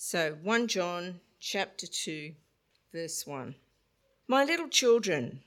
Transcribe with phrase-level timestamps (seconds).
[0.00, 2.32] So 1 John chapter 2
[2.92, 3.56] verse 1.
[4.28, 5.40] My little children,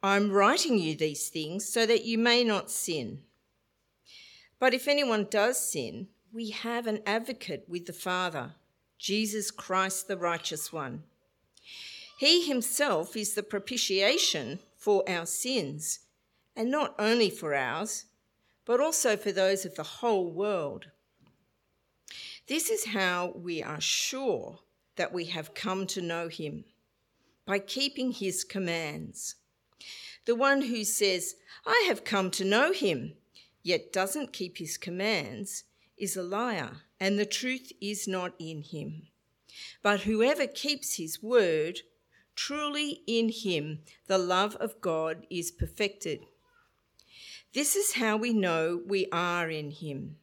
[0.00, 3.22] I'm writing you these things so that you may not sin.
[4.60, 8.52] But if anyone does sin, we have an advocate with the Father,
[8.96, 11.02] Jesus Christ the righteous one.
[12.16, 15.98] He himself is the propitiation for our sins,
[16.54, 18.04] and not only for ours,
[18.64, 20.86] but also for those of the whole world.
[22.50, 24.58] This is how we are sure
[24.96, 26.64] that we have come to know him
[27.46, 29.36] by keeping his commands.
[30.24, 33.12] The one who says, I have come to know him,
[33.62, 35.62] yet doesn't keep his commands,
[35.96, 39.06] is a liar, and the truth is not in him.
[39.80, 41.82] But whoever keeps his word,
[42.34, 46.24] truly in him the love of God is perfected.
[47.54, 50.16] This is how we know we are in him.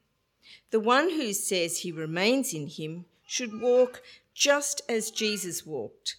[0.70, 4.02] The one who says he remains in him should walk
[4.34, 6.18] just as Jesus walked.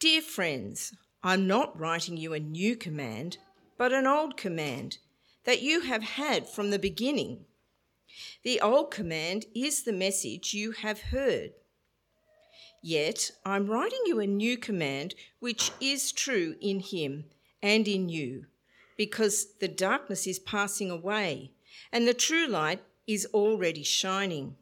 [0.00, 3.38] Dear friends, I'm not writing you a new command,
[3.76, 4.98] but an old command
[5.44, 7.44] that you have had from the beginning.
[8.42, 11.52] The old command is the message you have heard.
[12.82, 17.24] Yet I'm writing you a new command which is true in him
[17.62, 18.46] and in you,
[18.96, 21.52] because the darkness is passing away
[21.92, 24.54] and the true light is already shining.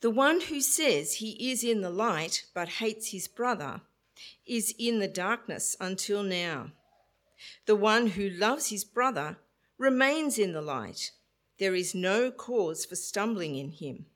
[0.00, 3.82] The one who says he is in the light but hates his brother
[4.46, 6.70] is in the darkness until now.
[7.66, 9.36] The one who loves his brother
[9.78, 11.10] remains in the light.
[11.58, 14.06] There is no cause for stumbling in him.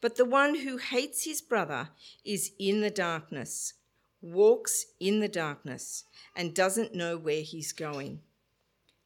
[0.00, 1.90] But the one who hates his brother
[2.24, 3.74] is in the darkness,
[4.22, 8.20] walks in the darkness, and doesn't know where he's going,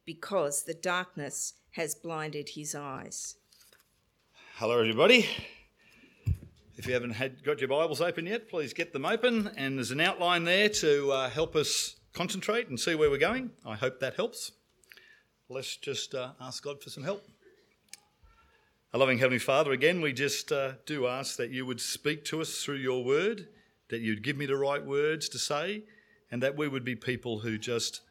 [0.05, 3.35] because the darkness has blinded his eyes.
[4.55, 5.27] Hello, everybody.
[6.75, 9.51] If you haven't had, got your Bibles open yet, please get them open.
[9.55, 13.51] And there's an outline there to uh, help us concentrate and see where we're going.
[13.65, 14.51] I hope that helps.
[15.47, 17.25] Let's just uh, ask God for some help.
[18.93, 22.41] Our loving Heavenly Father, again, we just uh, do ask that you would speak to
[22.41, 23.47] us through your word,
[23.89, 25.83] that you'd give me the right words to say,
[26.29, 28.01] and that we would be people who just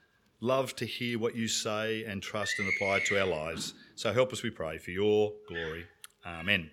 [0.41, 3.75] love to hear what you say and trust and apply to our lives.
[3.95, 5.87] So help us, we pray, for your glory.
[6.27, 6.71] Amen.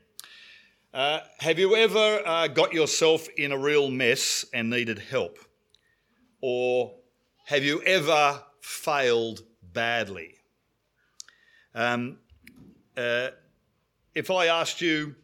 [0.93, 5.37] Uh, have you ever uh, got yourself in a real mess and needed help?
[6.41, 6.93] Or
[7.45, 9.41] have you ever failed
[9.73, 10.35] badly?
[11.75, 12.19] Um,
[12.95, 13.29] uh,
[14.15, 15.15] if I asked you,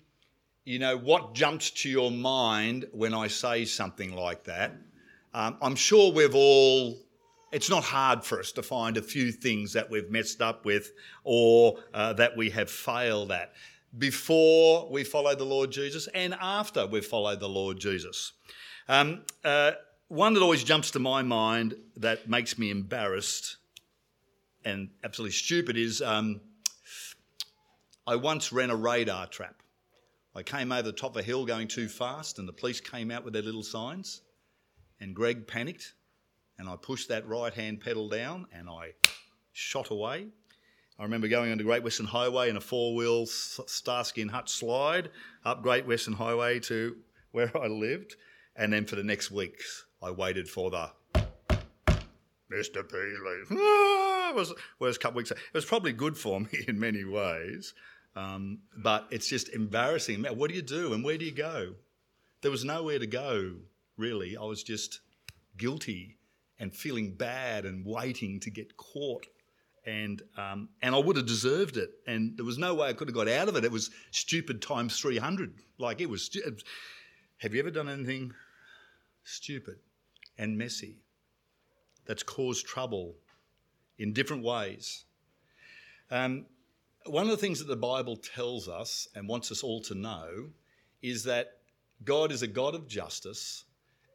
[0.66, 4.74] you know, what jumps to your mind when I say something like that,
[5.34, 6.98] um, I'm sure we've all
[7.53, 10.91] it's not hard for us to find a few things that we've messed up with
[11.24, 13.53] or uh, that we have failed at
[13.97, 18.34] before we follow the Lord Jesus and after we've followed the Lord Jesus.
[18.90, 19.74] Um, uh,
[20.08, 23.58] one that always jumps to my mind that makes me embarrassed
[24.66, 26.41] and absolutely stupid is um,
[28.08, 29.56] I once ran a radar trap.
[30.35, 33.12] I came over the top of a hill going too fast, and the police came
[33.12, 34.22] out with their little signs.
[35.00, 35.94] And Greg panicked
[36.58, 38.94] and I pushed that right hand pedal down and I
[39.52, 40.28] shot away.
[41.00, 44.52] I remember going on the Great Western Highway in a four wheel Starsky and Hutch
[44.52, 45.09] slide
[45.44, 46.97] up Great Western Highway to
[47.31, 48.16] where I lived.
[48.56, 50.91] And then for the next weeks, I waited for the
[52.52, 52.84] Mr.
[52.84, 53.58] Peasley.
[53.59, 55.31] Ah, it was, was a couple of weeks.
[55.31, 57.74] It was probably good for me in many ways,
[58.16, 60.24] um, but it's just embarrassing.
[60.24, 61.74] What do you do and where do you go?
[62.41, 63.56] There was nowhere to go,
[63.97, 64.38] really.
[64.38, 65.00] I was just
[65.58, 66.18] guilty
[66.63, 69.28] and feeling bad and waiting to get caught.
[69.85, 71.90] And, um, and I would have deserved it.
[72.07, 73.66] And there was no way I could have got out of it.
[73.66, 75.53] It was stupid times 300.
[75.78, 76.23] Like it was.
[76.23, 76.41] Stu-
[77.40, 78.31] have you ever done anything
[79.25, 79.75] stupid
[80.38, 81.02] and messy
[82.06, 83.16] that's caused trouble
[84.00, 85.03] in different ways?
[86.09, 86.46] Um,
[87.07, 90.47] one of the things that the Bible tells us and wants us all to know
[91.02, 91.57] is that
[92.05, 93.66] God is a God of justice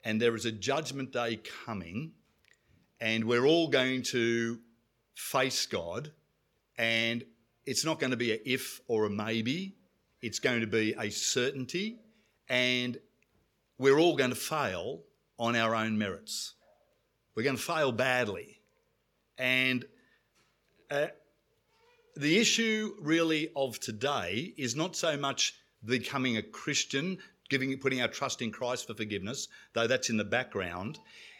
[0.02, 2.12] and there is a judgment day coming
[3.00, 4.58] and we're all going to
[5.14, 6.12] face God,
[6.76, 7.24] and
[7.66, 9.74] it's not going to be a if or a maybe,
[10.22, 11.98] it's going to be a certainty,
[12.48, 12.98] and
[13.78, 15.02] we're all going to fail
[15.38, 16.54] on our own merits.
[17.34, 18.60] We're going to fail badly.
[19.38, 19.84] And
[20.90, 21.06] uh,
[22.16, 25.54] the issue really of today is not so much
[25.84, 27.18] becoming a Christian,
[27.48, 30.98] giving, putting our trust in Christ for forgiveness, though that's in the background.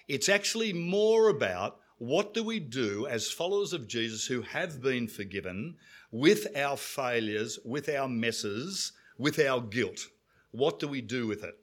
[0.09, 5.07] It's actually more about what do we do as followers of Jesus who have been
[5.07, 5.77] forgiven
[6.11, 10.09] with our failures, with our messes, with our guilt?
[10.51, 11.59] What do we do with it?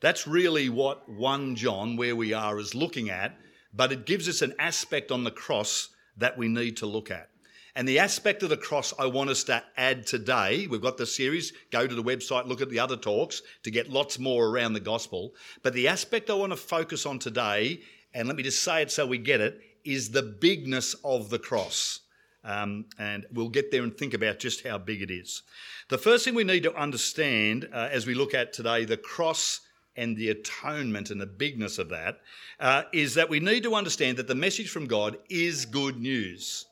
[0.00, 3.36] That's really what 1 John, where we are, is looking at,
[3.74, 7.30] but it gives us an aspect on the cross that we need to look at.
[7.74, 11.06] And the aspect of the cross I want us to add today, we've got the
[11.06, 14.74] series, go to the website, look at the other talks to get lots more around
[14.74, 15.34] the gospel.
[15.62, 17.80] But the aspect I want to focus on today,
[18.12, 21.38] and let me just say it so we get it, is the bigness of the
[21.38, 22.00] cross.
[22.44, 25.42] Um, and we'll get there and think about just how big it is.
[25.88, 29.60] The first thing we need to understand uh, as we look at today the cross
[29.96, 32.20] and the atonement and the bigness of that
[32.60, 36.66] uh, is that we need to understand that the message from God is good news.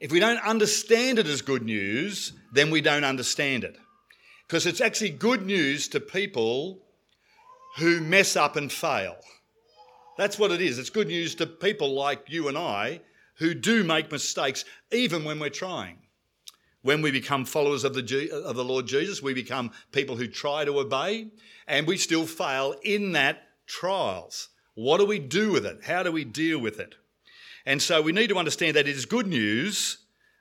[0.00, 3.76] If we don't understand it as good news, then we don't understand it.
[4.46, 6.80] Because it's actually good news to people
[7.76, 9.16] who mess up and fail.
[10.16, 10.78] That's what it is.
[10.78, 13.00] It's good news to people like you and I
[13.38, 15.98] who do make mistakes, even when we're trying.
[16.82, 20.64] When we become followers of the, of the Lord Jesus, we become people who try
[20.64, 21.28] to obey,
[21.66, 24.48] and we still fail in that trials.
[24.74, 25.84] What do we do with it?
[25.84, 26.94] How do we deal with it?
[27.68, 29.98] And so we need to understand that it is good news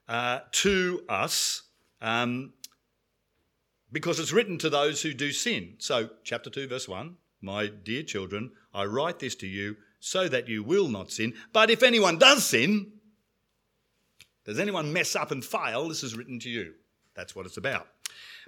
[0.07, 1.63] uh, to us
[2.01, 2.53] um,
[3.91, 5.73] because it's written to those who do sin.
[5.77, 10.47] So, chapter 2, verse 1 My dear children, I write this to you so that
[10.47, 11.33] you will not sin.
[11.51, 12.93] But if anyone does sin,
[14.45, 15.89] does anyone mess up and fail?
[15.89, 16.75] This is written to you.
[17.13, 17.87] That's what it's about.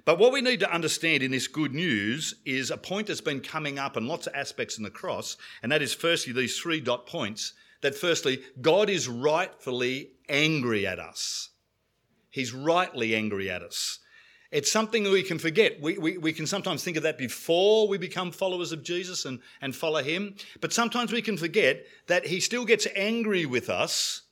[0.06, 3.40] But what we need to understand in this good news is a point that's been
[3.40, 6.80] coming up in lots of aspects in the cross, and that is firstly these three
[6.80, 11.50] dot points that firstly, God is rightfully angry at us.
[12.30, 13.98] He's rightly angry at us.
[14.50, 15.80] It's something we can forget.
[15.80, 19.38] We, we, we can sometimes think of that before we become followers of Jesus and,
[19.60, 20.34] and follow him.
[20.60, 24.22] But sometimes we can forget that he still gets angry with us,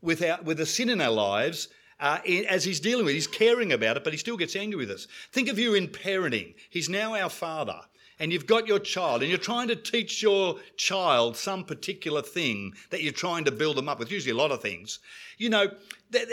[0.00, 1.68] with, our, with the sin in our lives,
[1.98, 2.18] uh,
[2.48, 3.12] as he's dealing with.
[3.12, 3.16] it.
[3.16, 5.08] He's caring about it, but he still gets angry with us.
[5.32, 6.54] Think of you in parenting.
[6.70, 7.80] He's now our father
[8.24, 12.72] and you've got your child and you're trying to teach your child some particular thing
[12.88, 14.98] that you're trying to build them up with, usually a lot of things,
[15.36, 15.68] you know,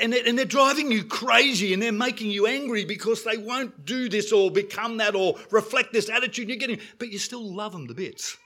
[0.01, 4.31] and they're driving you crazy and they're making you angry because they won't do this
[4.31, 7.93] or become that or reflect this attitude you're getting, but you still love them to
[7.93, 8.37] bits.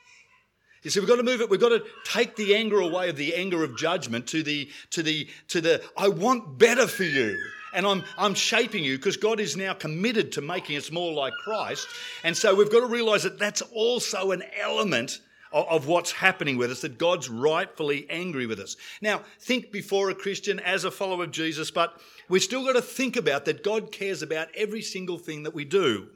[0.81, 1.47] You see, we've got to move it.
[1.47, 5.03] We've got to take the anger away of the anger of judgment to the, to
[5.03, 7.37] the, to the, I want better for you
[7.75, 11.33] and I'm, I'm shaping you because God is now committed to making us more like
[11.43, 11.87] Christ.
[12.23, 15.19] And so we've got to realize that that's also an element
[15.51, 18.77] of, of what's happening with us, that God's rightfully angry with us.
[19.01, 21.99] Now, think before a Christian, as a follower of Jesus, but
[22.29, 25.65] we've still got to think about that God cares about every single thing that we
[25.65, 26.07] do.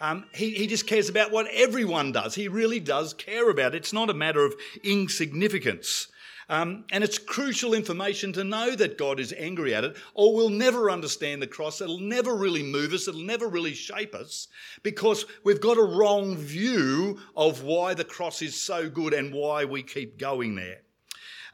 [0.00, 2.34] Um, he, he just cares about what everyone does.
[2.34, 3.78] He really does care about it.
[3.78, 6.08] It's not a matter of insignificance.
[6.48, 10.50] Um, and it's crucial information to know that God is angry at it, or we'll
[10.50, 11.80] never understand the cross.
[11.80, 14.48] It'll never really move us, it'll never really shape us,
[14.82, 19.64] because we've got a wrong view of why the cross is so good and why
[19.64, 20.82] we keep going there.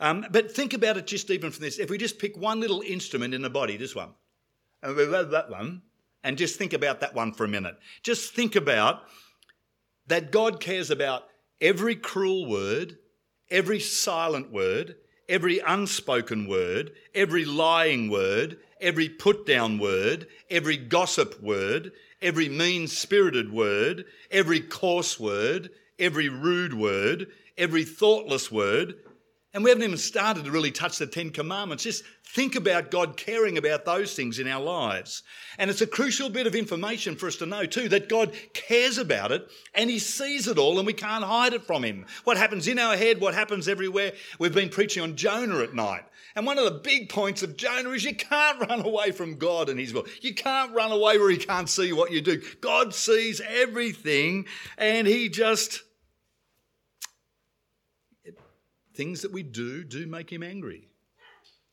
[0.01, 1.79] Um, but think about it just even from this.
[1.79, 4.11] If we just pick one little instrument in the body, this one,
[4.83, 5.83] and we love that one,
[6.25, 7.77] and just think about that one for a minute.
[8.03, 9.03] Just think about
[10.07, 11.25] that God cares about
[11.61, 12.99] every cruel word,
[13.51, 14.97] every silent word,
[15.29, 21.93] every unspoken word, every lying word, every put down word, every gossip word,
[22.23, 27.27] every mean spirited word, every coarse word, every rude word,
[27.57, 28.95] every thoughtless word,
[29.53, 31.83] and we haven't even started to really touch the Ten Commandments.
[31.83, 35.25] Just think about God caring about those things in our lives.
[35.59, 38.97] And it's a crucial bit of information for us to know, too, that God cares
[38.97, 42.07] about it and He sees it all and we can't hide it from Him.
[42.23, 44.13] What happens in our head, what happens everywhere.
[44.39, 46.05] We've been preaching on Jonah at night.
[46.37, 49.69] And one of the big points of Jonah is you can't run away from God
[49.69, 50.07] and His will.
[50.21, 52.41] You can't run away where He can't see what you do.
[52.61, 54.47] God sees everything
[54.79, 55.83] and He just
[58.95, 60.89] things that we do do make him angry.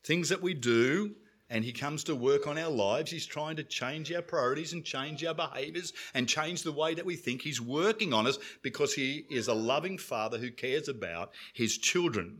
[0.04, 1.14] Things that we do,
[1.50, 3.10] and he comes to work on our lives.
[3.10, 7.06] He's trying to change our priorities and change our behaviours and change the way that
[7.06, 7.42] we think.
[7.42, 12.38] He's working on us because he is a loving father who cares about his children.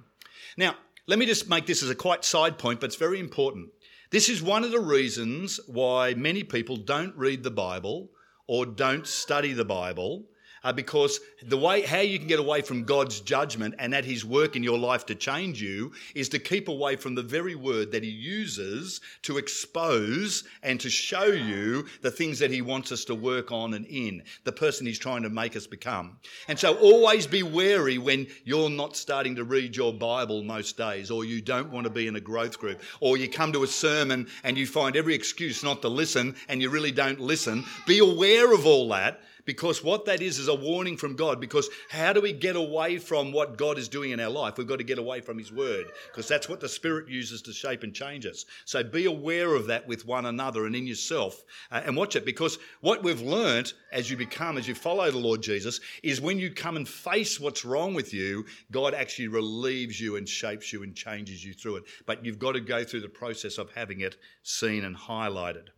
[0.57, 3.71] Now, let me just make this as a quite side point, but it's very important.
[4.11, 8.11] This is one of the reasons why many people don't read the Bible
[8.47, 10.25] or don't study the Bible
[10.69, 14.23] uh, because the way how you can get away from God's judgment and at His
[14.23, 17.91] work in your life to change you is to keep away from the very word
[17.93, 23.07] that He uses to expose and to show you the things that He wants us
[23.07, 26.19] to work on and in the person He's trying to make us become.
[26.49, 31.11] And so always be wary when you're not starting to read your Bible most days,
[31.11, 33.67] or you don't want to be in a growth group, or you come to a
[33.67, 37.65] sermon and you find every excuse not to listen and you really don't listen.
[37.87, 41.41] Be aware of all that because what that is is a warning from God.
[41.41, 44.59] Because how do we get away from what God is doing in our life?
[44.59, 47.55] We've got to get away from His Word because that's what the Spirit uses to
[47.55, 48.45] shape and change us.
[48.67, 52.27] So be aware of that with one another and in yourself uh, and watch it
[52.27, 56.39] because what we've learnt as you become, as you follow the Lord Jesus, is when
[56.39, 60.83] you come and face what's wrong with you, God actually relieves you and shapes you
[60.83, 61.85] and changes you through it.
[62.05, 65.69] But you've got to go through the process of having it seen and highlighted.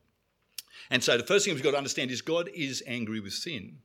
[0.91, 3.79] And so the first thing we've got to understand is God is angry with sin.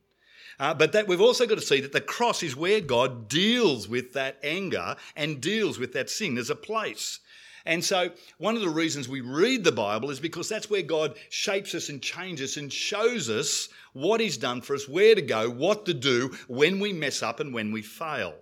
[0.58, 3.88] Uh, but that we've also got to see that the cross is where God deals
[3.88, 6.34] with that anger and deals with that sin.
[6.34, 7.20] There's a place.
[7.66, 11.18] And so, one of the reasons we read the Bible is because that's where God
[11.30, 15.22] shapes us and changes us and shows us what He's done for us, where to
[15.22, 18.34] go, what to do when we mess up and when we fail.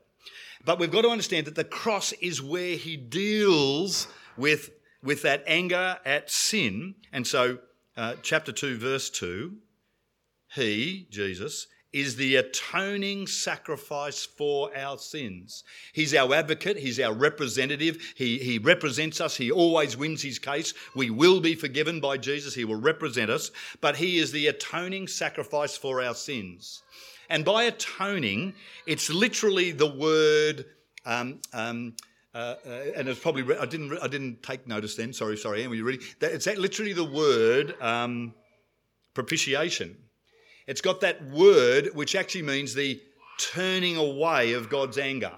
[0.65, 4.07] But we've got to understand that the cross is where He deals
[4.37, 4.71] with,
[5.03, 6.95] with that anger at sin.
[7.11, 7.59] And so,
[7.97, 9.55] uh, chapter 2, verse 2,
[10.55, 15.63] he, Jesus, is the atoning sacrifice for our sins.
[15.93, 20.75] He's our advocate, he's our representative, he, he represents us, he always wins his case.
[20.97, 25.07] We will be forgiven by Jesus, he will represent us, but he is the atoning
[25.07, 26.83] sacrifice for our sins.
[27.31, 28.55] And by atoning,
[28.87, 30.67] it's literally the word.
[31.07, 31.95] Um, um,
[32.35, 35.13] uh, uh, and it's probably re- I didn't re- I didn't take notice then.
[35.13, 35.63] Sorry, sorry.
[35.63, 36.01] Am you ready?
[36.19, 38.35] That, it's literally the word um,
[39.15, 39.97] propitiation.
[40.67, 43.01] It's got that word which actually means the
[43.39, 45.33] turning away of God's anger.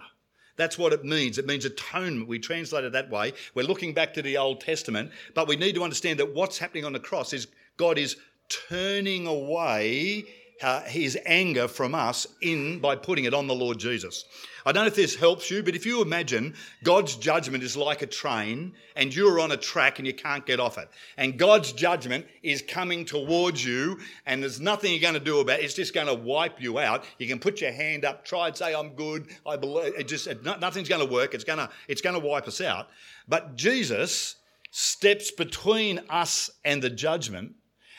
[0.57, 1.37] That's what it means.
[1.37, 2.29] It means atonement.
[2.29, 3.35] We translate it that way.
[3.55, 6.87] We're looking back to the Old Testament, but we need to understand that what's happening
[6.87, 8.17] on the cross is God is
[8.49, 10.25] turning away
[10.63, 14.25] uh, his anger from us in by putting it on the Lord Jesus.
[14.65, 18.03] I don't know if this helps you, but if you imagine God's judgment is like
[18.03, 21.71] a train and you're on a track and you can't get off it, and God's
[21.73, 25.75] judgment is coming towards you and there's nothing you're going to do about it, it's
[25.75, 27.05] just going to wipe you out.
[27.19, 30.27] You can put your hand up, try and say, I'm good, I believe, it just,
[30.43, 32.89] nothing's going to work, it's going to, it's going to wipe us out.
[33.29, 34.35] But Jesus
[34.73, 37.53] steps between us and the judgment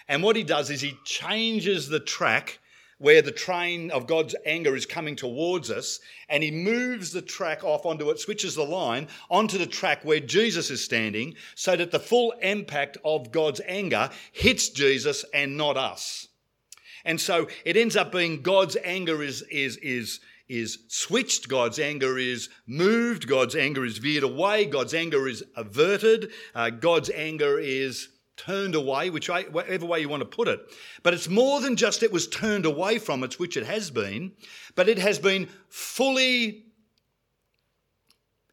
[0.08, 2.60] and what he does is he changes the track
[3.00, 6.00] where the train of God's anger is coming towards us,
[6.30, 10.20] and he moves the track off onto it, switches the line onto the track where
[10.20, 15.78] Jesus is standing, so that the full impact of God's anger hits Jesus and not
[15.78, 16.28] us.
[17.06, 22.18] And so it ends up being God's anger is, is, is, is switched, God's anger
[22.18, 28.10] is moved, God's anger is veered away, God's anger is averted, uh, God's anger is
[28.38, 30.60] turned away, which whatever way you want to put it.
[31.04, 34.32] But it's more than just it was turned away from it, which it has been,
[34.76, 36.66] but it has been fully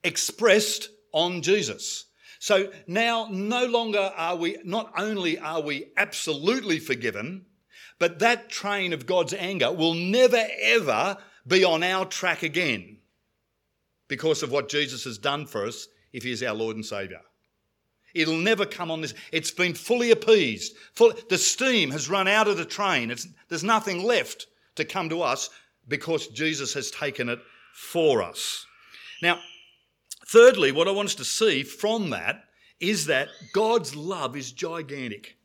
[0.02, 2.06] expressed on Jesus.
[2.38, 7.46] So now no longer are we, not only are we absolutely forgiven,
[7.98, 12.98] but that train of God's anger will never ever be on our track again
[14.08, 17.20] because of what Jesus has done for us if he is our Lord and Saviour.
[18.14, 19.14] It'll never come on this.
[19.32, 20.76] It's been fully appeased.
[20.94, 23.10] Full, the steam has run out of the train.
[23.10, 25.50] It's, there's nothing left to come to us
[25.88, 27.40] because Jesus has taken it
[27.72, 28.66] for us.
[29.20, 29.40] Now,
[30.26, 32.44] thirdly, what I want us to see from that
[32.80, 35.36] is that God's love is gigantic.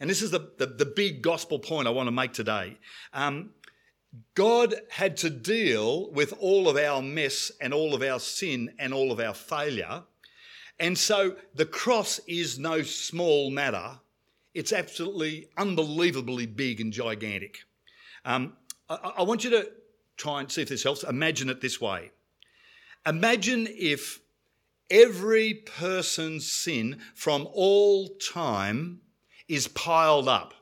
[0.00, 2.76] And this is the, the, the big gospel point I want to make today.
[3.12, 3.50] Um,
[4.34, 8.94] God had to deal with all of our mess and all of our sin and
[8.94, 10.02] all of our failure
[10.80, 14.00] and so the cross is no small matter.
[14.54, 17.58] It's absolutely unbelievably big and gigantic.
[18.24, 18.54] Um,
[18.88, 19.70] I, I want you to
[20.16, 21.02] try and see if this helps.
[21.04, 22.10] Imagine it this way
[23.06, 24.20] Imagine if
[24.90, 29.00] every person's sin from all time
[29.48, 30.52] is piled up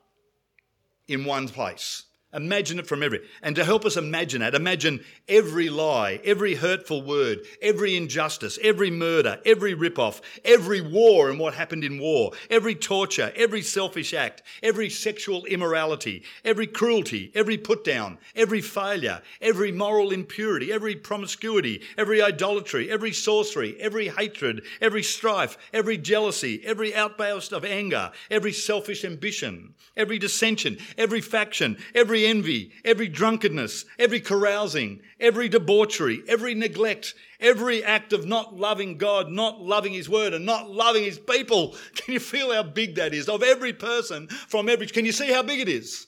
[1.08, 2.04] in one place.
[2.36, 3.22] Imagine it from every.
[3.42, 8.90] And to help us imagine that, imagine every lie, every hurtful word, every injustice, every
[8.90, 14.42] murder, every rip-off, every war and what happened in war, every torture, every selfish act,
[14.62, 21.80] every sexual immorality, every cruelty, every put down, every failure, every moral impurity, every promiscuity,
[21.96, 28.52] every idolatry, every sorcery, every hatred, every strife, every jealousy, every outburst of anger, every
[28.52, 36.54] selfish ambition, every dissension, every faction, every envy, every drunkenness, every carousing, every debauchery, every
[36.54, 41.18] neglect, every act of not loving God, not loving His word, and not loving His
[41.18, 41.76] people.
[41.94, 43.28] Can you feel how big that is?
[43.28, 46.06] Of every person from every, can you see how big it is?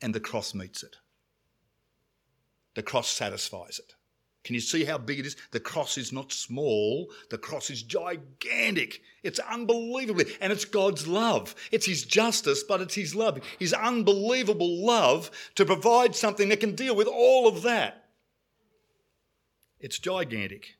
[0.00, 0.96] And the cross meets it.
[2.74, 3.94] The cross satisfies it.
[4.44, 5.36] Can you see how big it is?
[5.52, 9.02] The cross is not small, the cross is gigantic.
[9.22, 11.54] It's unbelievably, and it's God's love.
[11.70, 16.74] It's His justice, but it's His love, His unbelievable love to provide something that can
[16.74, 18.08] deal with all of that.
[19.78, 20.74] It's gigantic,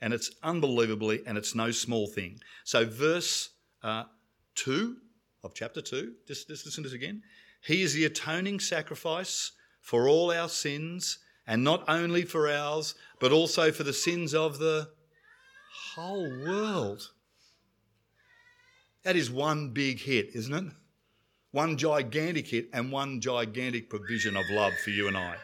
[0.00, 2.40] and it's unbelievably, and it's no small thing.
[2.64, 3.50] So, verse
[3.82, 4.04] uh,
[4.54, 4.96] 2
[5.42, 7.22] of chapter 2, just, just listen to this again.
[7.60, 13.32] He is the atoning sacrifice for all our sins and not only for ours, but
[13.32, 14.88] also for the sins of the
[15.94, 17.10] whole world.
[19.02, 20.72] That is one big hit, isn't it?
[21.50, 25.36] One gigantic hit and one gigantic provision of love for you and I.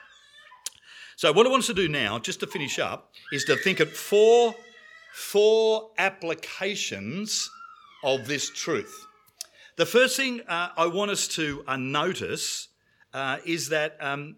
[1.16, 3.78] So, what I want us to do now, just to finish up, is to think
[3.78, 4.54] of four,
[5.12, 7.50] four applications
[8.02, 9.06] of this truth.
[9.76, 12.68] The first thing uh, I want us to uh, notice
[13.12, 14.36] uh, is that um,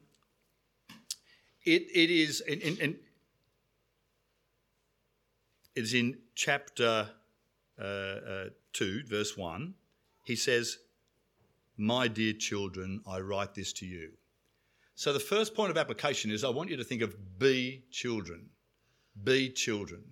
[1.65, 2.97] it, it is in, in, in,
[5.75, 7.09] it's in chapter
[7.81, 9.75] uh, uh, 2, verse 1.
[10.25, 10.79] He says,
[11.77, 14.11] My dear children, I write this to you.
[14.95, 18.51] So the first point of application is I want you to think of be children.
[19.25, 20.03] Be children.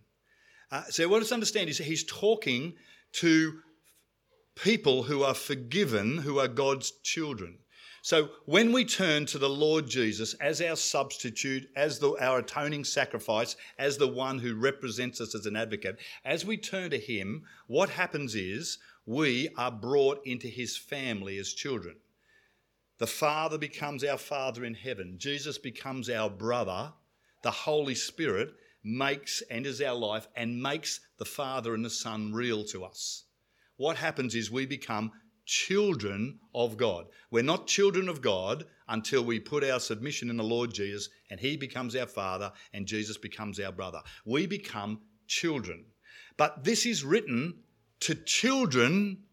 [0.70, 2.74] Uh, so what us understand is he's talking
[3.12, 3.60] to
[4.54, 7.58] people who are forgiven, who are God's children.
[8.02, 12.84] So when we turn to the Lord Jesus as our substitute, as the, our atoning
[12.84, 17.44] sacrifice, as the one who represents us as an advocate, as we turn to him,
[17.66, 21.96] what happens is we are brought into his family as children.
[22.98, 25.16] The Father becomes our Father in heaven.
[25.18, 26.92] Jesus becomes our brother.
[27.42, 32.32] The Holy Spirit makes, and is our life and makes the Father and the Son
[32.32, 33.24] real to us.
[33.76, 35.12] What happens is we become
[35.50, 37.06] children of God.
[37.32, 41.40] We're not children of God until we put our submission in the Lord Jesus and
[41.40, 44.00] He becomes our Father and Jesus becomes our brother.
[44.24, 45.86] We become children.
[46.36, 47.64] But this is written
[47.98, 49.24] to children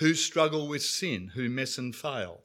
[0.00, 2.40] who struggle with sin, who mess and fail.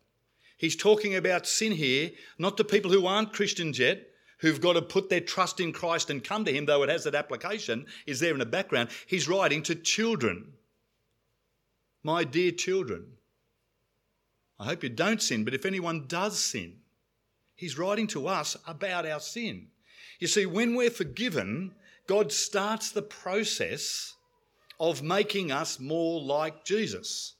[0.57, 4.05] He's talking about sin here, not to people who aren't Christians yet,
[4.37, 7.05] who've got to put their trust in Christ and come to Him, though it has
[7.05, 8.89] that application, is there in the background.
[9.07, 10.53] He's writing to children
[12.05, 13.03] my dear children,
[14.59, 16.75] I hope you don't sin, but if anyone does sin,
[17.55, 19.69] he's writing to us about our sin.
[20.19, 21.73] You see, when we're forgiven,
[22.05, 24.13] God starts the process
[24.79, 27.33] of making us more like Jesus.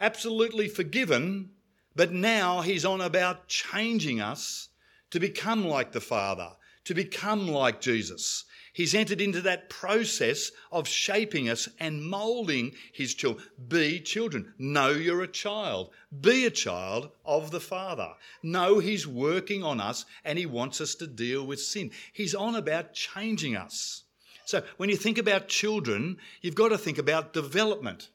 [0.00, 1.50] Absolutely forgiven,
[1.94, 4.70] but now he's on about changing us
[5.10, 6.50] to become like the Father,
[6.86, 8.46] to become like Jesus.
[8.72, 13.44] He's entered into that process of shaping us and moulding his children.
[13.68, 14.54] Be children.
[14.58, 15.90] Know you're a child.
[16.20, 18.14] Be a child of the Father.
[18.42, 21.90] Know he's working on us and he wants us to deal with sin.
[22.12, 24.04] He's on about changing us.
[24.44, 28.08] So when you think about children, you've got to think about development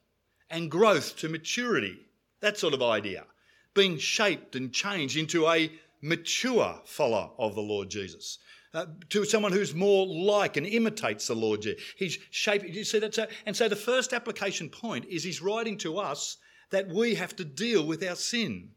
[0.49, 1.97] and growth to maturity.
[2.39, 3.25] That sort of idea.
[3.73, 8.37] Being shaped and changed into a mature follower of the Lord Jesus
[8.75, 11.81] uh, to someone who's more like and imitates the Lord Jesus.
[11.97, 13.15] He's shaping, you see that?
[13.15, 16.37] So, and so the first application point is he's writing to us
[16.71, 18.71] that we have to deal with our sin.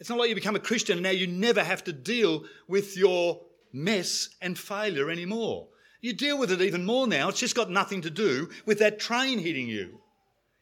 [0.00, 2.96] It's not like you become a Christian and now you never have to deal with
[2.96, 3.40] your
[3.72, 5.68] mess and failure anymore.
[6.00, 7.28] You deal with it even more now.
[7.28, 10.00] It's just got nothing to do with that train hitting you.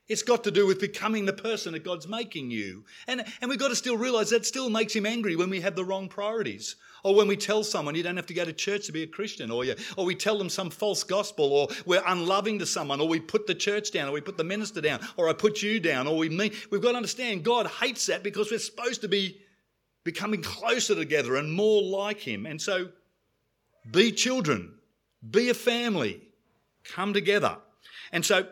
[0.08, 2.84] It's got to do with becoming the person that God's making you.
[3.06, 5.76] And, and we've got to still realize that still makes him angry when we have
[5.76, 6.76] the wrong priorities.
[7.04, 9.06] Or when we tell someone you don't have to go to church to be a
[9.06, 13.00] Christian, or, you, or we tell them some false gospel, or we're unloving to someone,
[13.00, 15.62] or we put the church down, or we put the minister down, or I put
[15.62, 16.70] you down, or we meet.
[16.70, 19.40] We've got to understand God hates that because we're supposed to be
[20.04, 22.46] becoming closer together and more like Him.
[22.46, 22.88] And so
[23.90, 24.74] be children,
[25.28, 26.22] be a family,
[26.84, 27.58] come together.
[28.12, 28.46] And so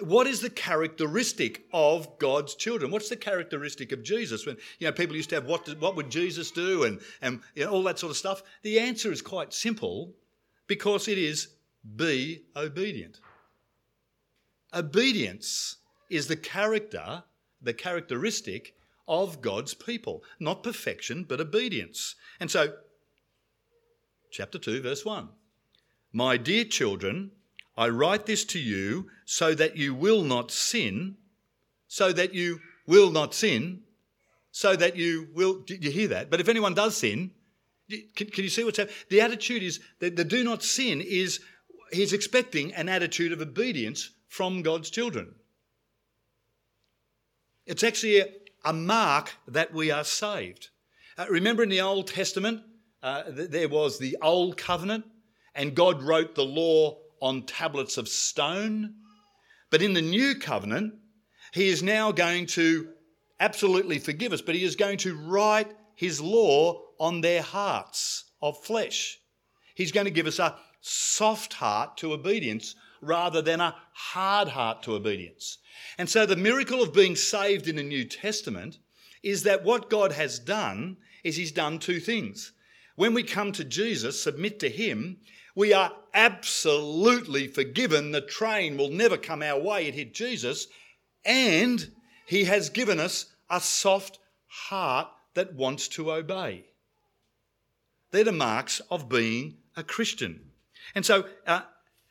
[0.00, 2.90] what is the characteristic of God's children?
[2.90, 4.46] What's the characteristic of Jesus?
[4.46, 7.64] When you know people used to have what, what would Jesus do and, and you
[7.64, 8.42] know, all that sort of stuff.
[8.62, 10.14] The answer is quite simple
[10.66, 11.48] because it is
[11.96, 13.20] be obedient.
[14.72, 15.76] Obedience
[16.08, 17.22] is the character,
[17.60, 18.74] the characteristic
[19.06, 20.24] of God's people.
[20.40, 22.14] Not perfection, but obedience.
[22.40, 22.74] And so,
[24.30, 25.28] chapter 2, verse 1.
[26.12, 27.32] My dear children,
[27.76, 31.16] I write this to you so that you will not sin,
[31.88, 33.82] so that you will not sin,
[34.50, 35.60] so that you will.
[35.60, 36.30] Did you hear that?
[36.30, 37.32] But if anyone does sin,
[37.88, 38.96] can, can you see what's happening?
[39.10, 41.40] The attitude is that the do not sin is
[41.92, 45.34] he's expecting an attitude of obedience from God's children.
[47.66, 48.26] It's actually a,
[48.64, 50.68] a mark that we are saved.
[51.16, 52.62] Uh, remember in the Old Testament,
[53.02, 55.04] uh, th- there was the old covenant,
[55.54, 58.94] and God wrote the law on tablets of stone.
[59.70, 60.94] But in the new covenant,
[61.52, 62.88] He is now going to
[63.40, 68.62] absolutely forgive us, but He is going to write His law on their hearts of
[68.62, 69.18] flesh.
[69.74, 74.82] He's going to give us a soft heart to obedience rather than a hard heart
[74.84, 75.58] to obedience.
[75.98, 78.78] And so the miracle of being saved in the New Testament
[79.22, 82.52] is that what God has done is He's done two things.
[82.96, 85.18] When we come to Jesus, submit to Him,
[85.54, 88.10] we are absolutely forgiven.
[88.10, 89.86] The train will never come our way.
[89.86, 90.66] It hit Jesus.
[91.24, 91.92] And
[92.26, 96.64] He has given us a soft heart that wants to obey.
[98.10, 100.50] They're the marks of being a Christian.
[100.94, 101.62] And so, uh,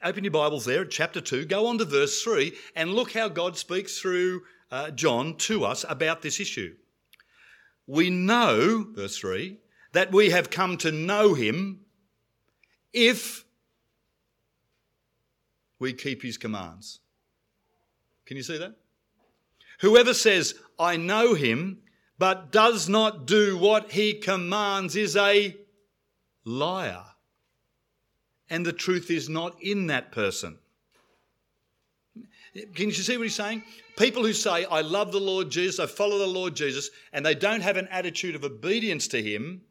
[0.04, 3.30] open your Bibles there at chapter 2, go on to verse 3, and look how
[3.30, 6.76] God speaks through uh, John to us about this issue.
[7.88, 9.60] We know, verse 3,
[9.94, 11.83] that we have come to know him
[12.94, 13.46] if
[15.80, 17.00] we keep his commands.
[18.26, 18.76] Can you see that?
[19.82, 21.80] Whoever says, I know him,
[22.18, 25.58] but does not do what he commands is a
[26.46, 27.04] liar.
[28.50, 30.58] And the truth is not in that person.
[32.76, 33.64] Can you see what he's saying?
[33.98, 37.36] People who say, I love the Lord Jesus, I follow the Lord Jesus, and they
[37.36, 39.64] don't have an attitude of obedience to him,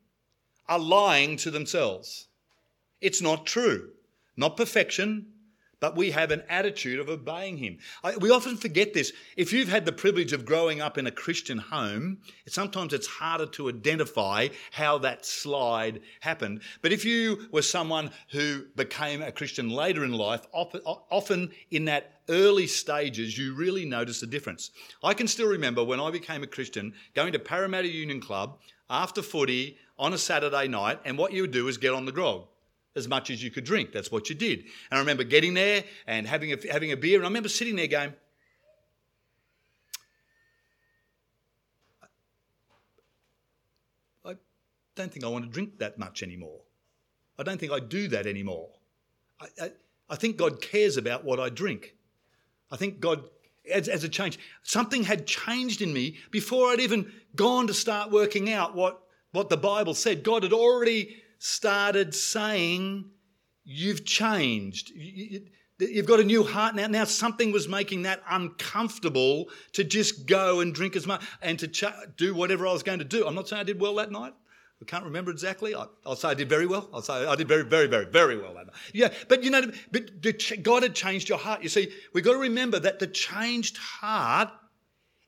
[0.69, 2.29] are lying to themselves.
[3.03, 3.91] It's not true.
[4.37, 5.27] Not perfection,
[5.83, 7.79] but we have an attitude of obeying him.
[8.05, 9.13] I, we often forget this.
[9.37, 13.47] If you've had the privilege of growing up in a Christian home, sometimes it's harder
[13.47, 16.63] to identify how that slide happened.
[16.83, 22.21] But if you were someone who became a Christian later in life, often in that
[22.29, 24.71] early stages, you really notice the difference.
[25.03, 29.21] I can still remember when I became a Christian going to Parramatta Union Club after
[29.21, 32.47] footy on a Saturday night, and what you would do is get on the grog
[32.95, 33.93] as much as you could drink.
[33.93, 34.61] That's what you did.
[34.61, 37.77] And I remember getting there and having a, having a beer, and I remember sitting
[37.77, 38.13] there going,
[44.25, 44.35] I
[44.95, 46.61] don't think I want to drink that much anymore.
[47.39, 48.69] I don't think I do that anymore.
[49.41, 49.71] I, I,
[50.11, 51.97] I think God cares about what I drink.
[52.71, 53.25] I think God,
[53.73, 58.11] as, as a change, something had changed in me before I'd even gone to start
[58.11, 59.03] working out what,
[59.33, 60.23] what the Bible said.
[60.23, 63.05] God had already started saying,
[63.65, 64.91] You've changed.
[65.79, 66.87] You've got a new heart now.
[66.87, 71.69] Now something was making that uncomfortable to just go and drink as much and to
[71.69, 71.85] ch-
[72.17, 73.27] do whatever I was going to do.
[73.27, 74.35] I'm not saying I did well that night.
[74.81, 75.75] I can't remember exactly.
[75.75, 76.89] I, will say I did very well.
[76.93, 78.77] I'll say I did very, very, very, very well that night.
[78.93, 80.23] Yeah, but you know, but
[80.63, 81.63] God had changed your heart.
[81.63, 84.51] You see, we've got to remember that the changed heart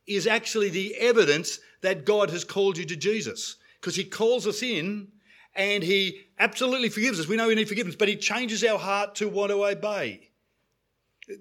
[0.07, 4.63] is actually the evidence that God has called you to Jesus because He calls us
[4.63, 5.09] in
[5.55, 7.29] and He absolutely forgives us.
[7.29, 10.31] We know we need forgiveness, but He changes our heart to want to obey,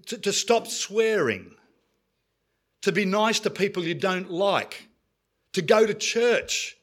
[0.08, 1.56] to, to stop swearing,
[2.82, 4.88] to be nice to people you don't like,
[5.54, 6.78] to go to church,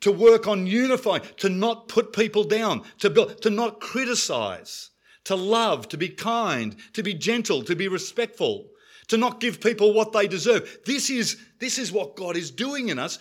[0.00, 4.90] to work on unifying, to not put people down, to, build, to not criticize,
[5.24, 8.68] to love, to be kind, to be gentle, to be respectful,
[9.08, 10.78] to not give people what they deserve.
[10.86, 13.18] This is, this is what God is doing in us.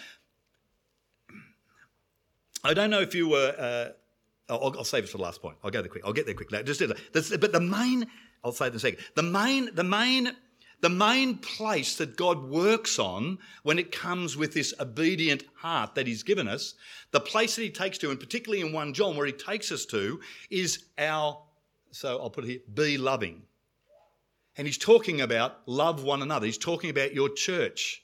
[2.68, 3.56] I don't know if you were.
[3.58, 5.58] Uh, I'll, I'll, save it for the last point.
[5.64, 6.04] I'll go there quick.
[6.06, 6.62] I'll get there quickly.
[6.64, 8.08] Just but the main.
[8.44, 9.00] I'll say it in a second.
[9.16, 9.74] The main.
[9.74, 10.32] The main.
[10.80, 16.06] The main place that God works on when it comes with this obedient heart that
[16.06, 16.76] He's given us,
[17.10, 19.88] the place that He takes to, and particularly in 1 John, where He takes us
[19.88, 20.20] to,
[20.52, 21.42] is our,
[21.90, 23.42] so I'll put it here, be loving.
[24.56, 26.46] And He's talking about love one another.
[26.46, 28.04] He's talking about your church.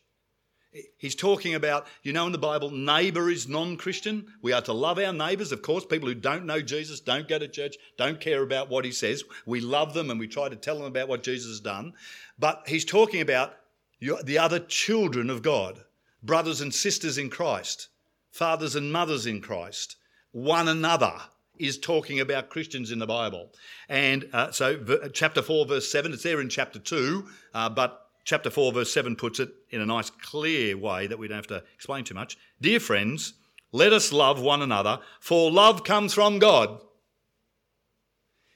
[0.98, 4.26] He's talking about, you know, in the Bible, neighbour is non Christian.
[4.42, 5.52] We are to love our neighbours.
[5.52, 8.86] Of course, people who don't know Jesus, don't go to church, don't care about what
[8.86, 9.24] he says.
[9.46, 11.94] We love them and we try to tell them about what Jesus has done.
[12.40, 13.56] But he's talking about
[14.00, 15.84] the other children of God,
[16.24, 17.90] brothers and sisters in Christ,
[18.32, 19.98] fathers and mothers in Christ,
[20.32, 21.14] one another
[21.60, 23.52] is talking about Christians in the Bible.
[23.88, 28.50] And uh, so, chapter 4, verse 7, it's there in chapter 2, uh, but chapter
[28.50, 31.64] 4, verse 7 puts it in a nice, clear way that we don't have to
[31.76, 32.38] explain too much.
[32.62, 33.34] Dear friends,
[33.72, 36.80] let us love one another, for love comes from God.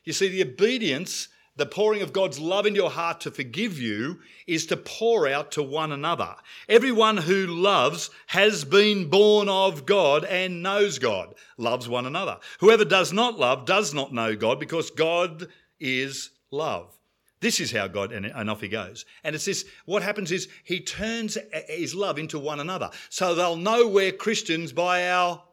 [0.04, 1.28] You see, the obedience,
[1.58, 5.52] the pouring of God's love into your heart to forgive you, is to pour out
[5.54, 6.36] to one another.
[6.70, 12.38] Everyone who loves has been born of God and knows God, loves one another.
[12.60, 15.48] Whoever does not love does not know God, because God
[15.80, 16.97] is love.
[17.40, 19.06] This is how God, and, off he goes.
[19.24, 22.90] And it's this, what happens is he turns his love into one another.
[23.10, 25.44] So they'll know we're Christians by our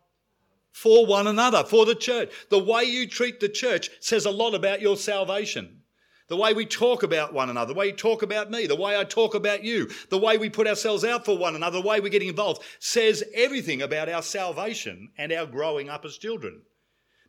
[0.73, 2.33] for one another, for the church.
[2.51, 5.83] The way you treat the church says a lot about your salvation.
[6.29, 8.99] The way we talk about one another, the way you talk about me, the way
[8.99, 12.01] I talk about you, the way we put ourselves out for one another, the way
[12.01, 16.63] we're getting involved says everything about our salvation and our growing up as children.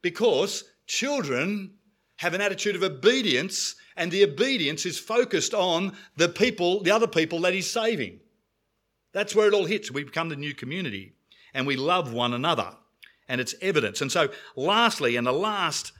[0.01, 1.75] Because children
[2.17, 7.07] have an attitude of obedience, and the obedience is focused on the people, the other
[7.07, 8.19] people that he's saving.
[9.13, 9.91] That's where it all hits.
[9.91, 11.13] We become the new community
[11.53, 12.75] and we love one another,
[13.29, 14.01] and it's evidence.
[14.01, 15.93] And so, lastly, and the last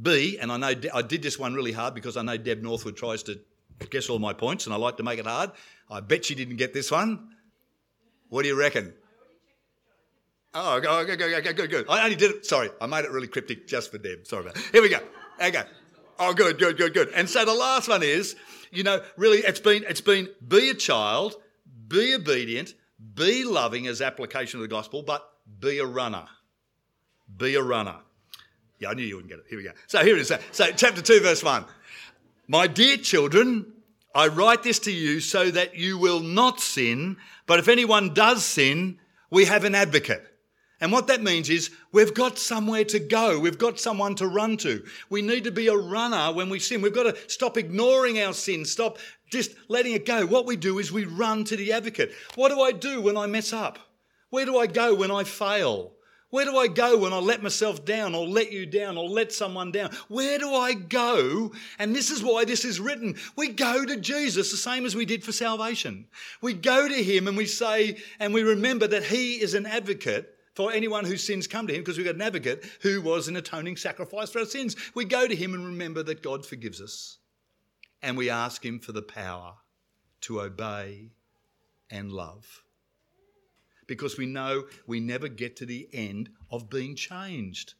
[0.00, 2.96] B, and I know I did this one really hard because I know Deb Northwood
[2.96, 3.38] tries to
[3.90, 5.50] guess all my points, and I like to make it hard.
[5.90, 7.28] I bet she didn't get this one.
[8.30, 8.94] What do you reckon?
[10.54, 11.86] Oh, okay, okay, go, okay, good, good.
[11.88, 12.46] I only did it.
[12.46, 14.26] Sorry, I made it really cryptic just for Deb.
[14.26, 14.64] Sorry about that.
[14.72, 15.00] Here we go.
[15.40, 15.64] Okay.
[16.24, 17.08] Oh, good, good, good, good.
[17.16, 18.36] And so the last one is,
[18.70, 21.34] you know, really, it's been it's been be a child,
[21.88, 22.74] be obedient,
[23.14, 26.26] be loving as application of the gospel, but be a runner.
[27.36, 27.96] Be a runner.
[28.78, 29.46] Yeah, I knew you wouldn't get it.
[29.48, 29.72] Here we go.
[29.88, 30.32] So here it is.
[30.52, 31.64] So, chapter 2, verse 1.
[32.46, 33.72] My dear children,
[34.14, 38.44] I write this to you so that you will not sin, but if anyone does
[38.44, 40.24] sin, we have an advocate.
[40.82, 43.38] And what that means is we've got somewhere to go.
[43.38, 44.84] We've got someone to run to.
[45.08, 46.82] We need to be a runner when we sin.
[46.82, 48.98] We've got to stop ignoring our sin, stop
[49.30, 50.26] just letting it go.
[50.26, 52.10] What we do is we run to the advocate.
[52.34, 53.78] What do I do when I mess up?
[54.30, 55.92] Where do I go when I fail?
[56.30, 59.32] Where do I go when I let myself down or let you down or let
[59.32, 59.90] someone down?
[60.08, 61.52] Where do I go?
[61.78, 63.14] And this is why this is written.
[63.36, 66.06] We go to Jesus the same as we did for salvation.
[66.40, 70.38] We go to him and we say, and we remember that he is an advocate
[70.54, 73.36] for anyone whose sins come to him because we've got an advocate who was an
[73.36, 74.76] atoning sacrifice for our sins.
[74.94, 77.18] We go to him and remember that God forgives us.
[78.02, 79.54] And we ask him for the power
[80.22, 81.12] to obey
[81.90, 82.64] and love
[83.86, 87.74] because we know we never get to the end of being changed.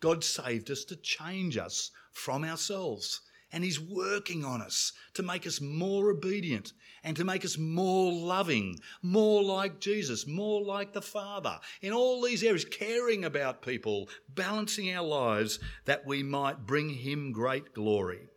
[0.00, 3.20] God saved us to change us from ourselves.
[3.52, 8.12] And He's working on us to make us more obedient and to make us more
[8.12, 11.58] loving, more like Jesus, more like the Father.
[11.80, 17.32] In all these areas, caring about people, balancing our lives that we might bring Him
[17.32, 18.28] great glory.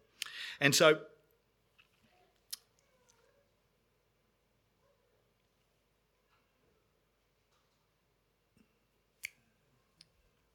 [0.62, 1.00] And so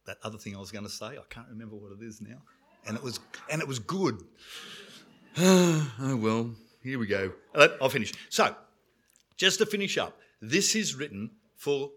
[0.06, 1.06] that other thing I was going to say.
[1.06, 2.42] I can't remember what it is now.
[2.86, 3.20] And it was
[3.50, 4.22] and it was good.
[5.38, 6.50] oh well,
[6.82, 7.32] here we go.
[7.54, 8.12] Uh, I'll finish.
[8.28, 8.54] So,
[9.36, 11.90] just to finish up, this is written for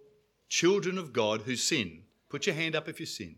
[0.50, 2.04] children of God who sin.
[2.30, 3.36] Put your hand up if you sin.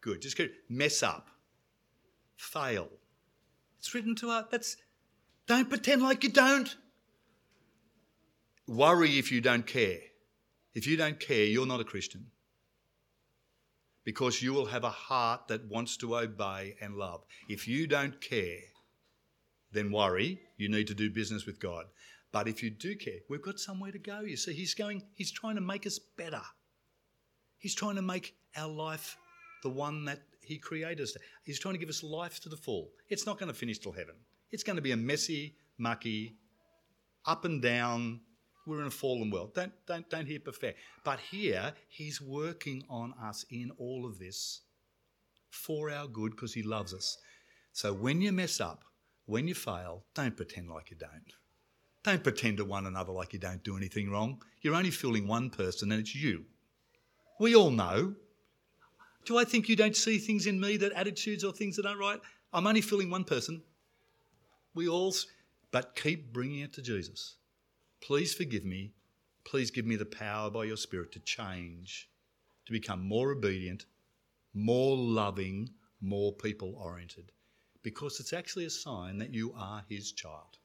[0.00, 0.22] Good.
[0.22, 1.28] Just go mess up.
[2.36, 2.88] Fail.
[3.78, 4.46] It's written to us.
[4.50, 4.76] That's
[5.46, 6.76] don't pretend like you don't.
[8.66, 9.98] Worry if you don't care.
[10.74, 12.31] If you don't care, you're not a Christian
[14.04, 17.24] because you will have a heart that wants to obey and love.
[17.48, 18.60] If you don't care,
[19.72, 20.40] then worry.
[20.56, 21.86] You need to do business with God.
[22.32, 24.20] But if you do care, we've got somewhere to go.
[24.20, 26.42] You see, He's going, He's trying to make us better.
[27.58, 29.16] He's trying to make our life
[29.62, 31.16] the one that He created us.
[31.44, 32.90] He's trying to give us life to the full.
[33.08, 34.14] It's not going to finish till heaven.
[34.50, 36.36] It's going to be a messy, mucky,
[37.26, 38.20] up and down,
[38.66, 39.54] we're in a fallen world.
[39.54, 40.74] Don't, don't, don't hear fair.
[41.04, 44.60] But here, he's working on us in all of this
[45.50, 47.18] for our good because he loves us.
[47.72, 48.84] So when you mess up,
[49.26, 51.32] when you fail, don't pretend like you don't.
[52.02, 54.42] Don't pretend to one another like you don't do anything wrong.
[54.60, 56.44] You're only fooling one person, and it's you.
[57.38, 58.14] We all know.
[59.24, 62.00] Do I think you don't see things in me that attitudes or things that aren't
[62.00, 62.20] right?
[62.52, 63.62] I'm only fooling one person.
[64.74, 65.14] We all,
[65.70, 67.36] but keep bringing it to Jesus.
[68.02, 68.92] Please forgive me.
[69.44, 72.08] Please give me the power by your Spirit to change,
[72.66, 73.86] to become more obedient,
[74.54, 77.30] more loving, more people oriented,
[77.82, 80.58] because it's actually a sign that you are His child.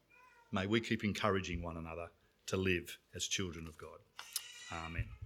[0.52, 2.08] May we keep encouraging one another
[2.46, 3.98] to live as children of God.
[4.72, 5.17] Amen.